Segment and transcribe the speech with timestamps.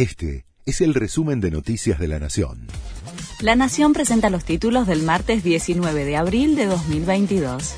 [0.00, 2.68] Este es el resumen de Noticias de la Nación.
[3.40, 7.74] La Nación presenta los títulos del martes 19 de abril de 2022.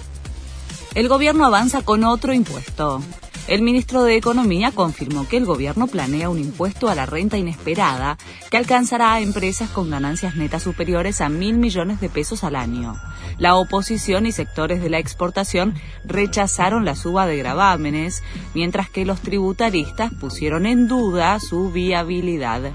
[0.95, 3.03] El gobierno avanza con otro impuesto.
[3.48, 8.16] El ministro de Economía confirmó que el gobierno planea un impuesto a la renta inesperada
[8.50, 12.95] que alcanzará a empresas con ganancias netas superiores a mil millones de pesos al año.
[13.38, 15.74] La oposición y sectores de la exportación
[16.05, 18.23] rechazaron la suba de gravámenes,
[18.55, 22.70] mientras que los tributaristas pusieron en duda su viabilidad.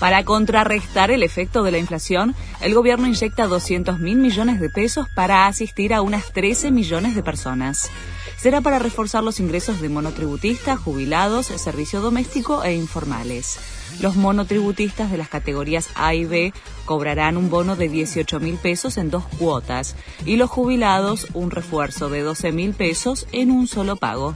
[0.00, 5.08] Para contrarrestar el efecto de la inflación, el gobierno inyecta 200 mil millones de pesos
[5.14, 7.90] para asistir a unas 13 millones de personas
[8.38, 13.58] será para reforzar los ingresos de monotributistas, jubilados, servicio doméstico e informales.
[14.00, 16.52] Los monotributistas de las categorías A y B
[16.84, 22.08] cobrarán un bono de 18 mil pesos en dos cuotas y los jubilados un refuerzo
[22.08, 24.34] de 12 mil pesos en un solo pago.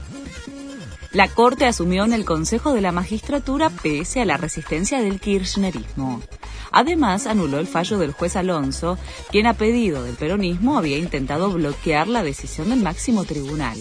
[1.13, 6.21] La Corte asumió en el Consejo de la Magistratura pese a la resistencia del kirchnerismo.
[6.73, 8.97] Además, anuló el fallo del juez Alonso,
[9.31, 13.77] quien a pedido del peronismo había intentado bloquear la decisión del máximo tribunal.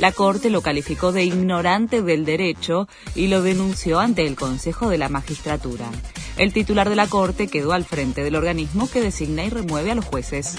[0.00, 4.98] La Corte lo calificó de ignorante del derecho y lo denunció ante el Consejo de
[4.98, 5.88] la Magistratura.
[6.36, 9.94] El titular de la Corte quedó al frente del organismo que designa y remueve a
[9.94, 10.56] los jueces.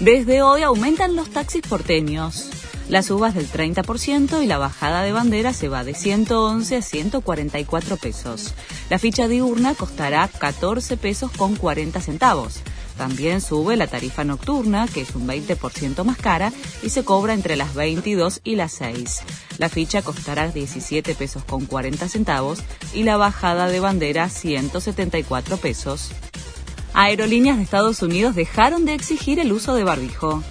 [0.00, 2.50] Desde hoy aumentan los taxis porteños.
[2.90, 7.96] Las subas del 30% y la bajada de bandera se va de 111 a 144
[7.96, 8.52] pesos.
[8.90, 12.60] La ficha diurna costará 14 pesos con 40 centavos.
[12.98, 16.52] También sube la tarifa nocturna, que es un 20% más cara,
[16.82, 19.22] y se cobra entre las 22 y las 6.
[19.56, 22.58] La ficha costará 17 pesos con 40 centavos
[22.92, 26.10] y la bajada de bandera 174 pesos.
[26.96, 30.42] Aerolíneas de Estados Unidos dejaron de exigir el uso de barbijo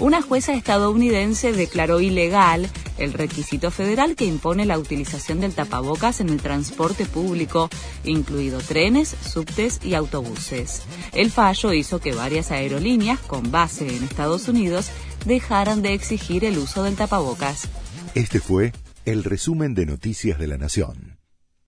[0.00, 2.68] una jueza estadounidense declaró ilegal
[2.98, 7.68] el requisito federal que impone la utilización del tapabocas en el transporte público,
[8.04, 10.82] incluido trenes, subtes y autobuses.
[11.12, 14.88] El fallo hizo que varias aerolíneas con base en Estados Unidos
[15.26, 17.68] dejaran de exigir el uso del tapabocas.
[18.14, 18.72] Este fue
[19.04, 21.17] el resumen de Noticias de la Nación.